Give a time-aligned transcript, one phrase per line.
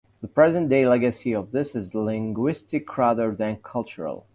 [0.21, 4.25] The present-day legacy of this is linguistic rather than cultural.